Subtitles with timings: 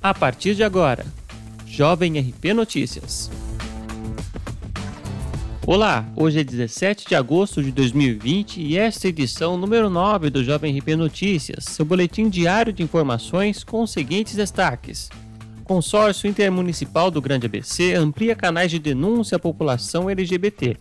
[0.00, 1.04] A partir de agora,
[1.66, 3.28] Jovem RP Notícias.
[5.66, 10.30] Olá, hoje é 17 de agosto de 2020 e esta é a edição número 9
[10.30, 15.10] do Jovem RP Notícias, seu boletim diário de informações com os seguintes destaques.
[15.64, 20.76] Consórcio Intermunicipal do Grande ABC amplia canais de denúncia à população LGBT.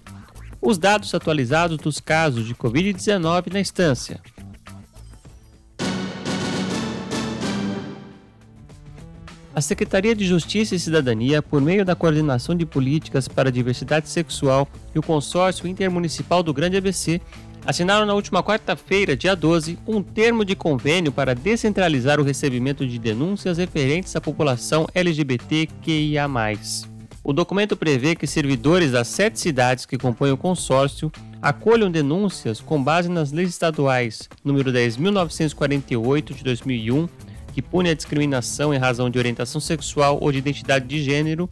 [0.61, 4.21] Os dados atualizados dos casos de Covid-19 na instância.
[9.57, 14.07] A Secretaria de Justiça e Cidadania, por meio da Coordenação de Políticas para a Diversidade
[14.07, 17.19] Sexual e o Consórcio Intermunicipal do Grande ABC,
[17.65, 22.99] assinaram na última quarta-feira, dia 12, um termo de convênio para descentralizar o recebimento de
[22.99, 26.27] denúncias referentes à população LGBTQIA.
[27.23, 32.81] O documento prevê que servidores das sete cidades que compõem o consórcio acolham denúncias com
[32.81, 37.09] base nas leis estaduais número 10.948 de 2001
[37.57, 41.49] que pune a discriminação em razão de orientação sexual ou de identidade de gênero,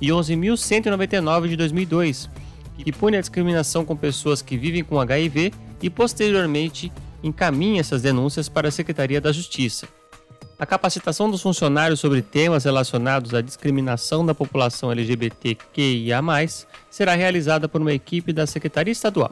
[0.00, 2.28] e 11.199 de 2002,
[2.76, 6.92] que pune a discriminação com pessoas que vivem com HIV e, posteriormente,
[7.22, 9.86] encaminha essas denúncias para a Secretaria da Justiça.
[10.58, 16.20] A capacitação dos funcionários sobre temas relacionados à discriminação da população LGBTQIA,
[16.90, 19.30] será realizada por uma equipe da Secretaria Estadual.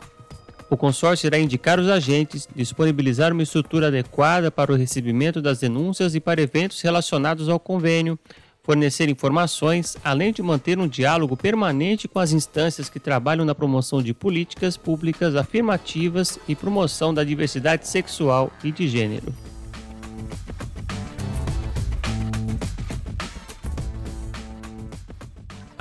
[0.72, 6.14] O consórcio irá indicar os agentes, disponibilizar uma estrutura adequada para o recebimento das denúncias
[6.14, 8.18] e para eventos relacionados ao convênio,
[8.62, 14.02] fornecer informações, além de manter um diálogo permanente com as instâncias que trabalham na promoção
[14.02, 19.30] de políticas públicas afirmativas e promoção da diversidade sexual e de gênero.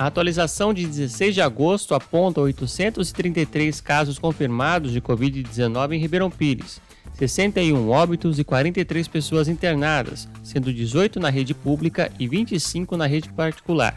[0.02, 6.80] A atualização de 16 de agosto aponta 833 casos confirmados de Covid-19 em Ribeirão Pires,
[7.14, 13.28] 61 óbitos e 43 pessoas internadas, sendo 18 na rede pública e 25 na rede
[13.28, 13.96] particular.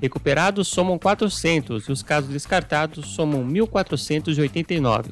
[0.00, 5.04] Recuperados somam 400 e os casos descartados somam 1.489.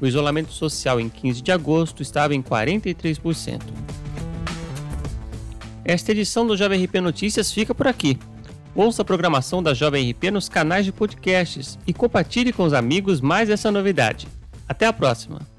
[0.00, 3.62] O isolamento social em 15 de agosto estava em 43%.
[5.84, 8.18] Esta edição do Jovem RP Notícias fica por aqui.
[8.76, 13.22] Ouça a programação da Jovem RP nos canais de podcasts e compartilhe com os amigos
[13.22, 14.28] mais essa novidade.
[14.68, 15.55] Até a próxima!